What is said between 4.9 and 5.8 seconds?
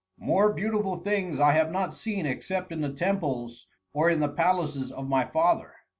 of my father.